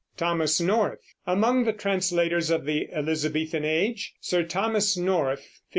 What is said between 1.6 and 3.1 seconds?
the translators of the